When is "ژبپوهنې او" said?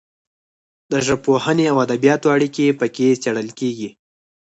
1.07-1.77